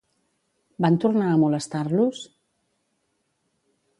[0.85, 2.23] Van tornar a molestar-los?